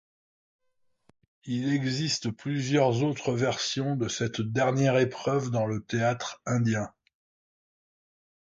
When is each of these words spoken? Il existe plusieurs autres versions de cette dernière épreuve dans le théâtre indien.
Il 1.45 1.71
existe 1.71 2.31
plusieurs 2.31 3.03
autres 3.03 3.33
versions 3.33 3.95
de 3.95 4.07
cette 4.07 4.41
dernière 4.41 4.97
épreuve 4.97 5.51
dans 5.51 5.67
le 5.67 5.85
théâtre 5.85 6.41
indien. 6.47 6.91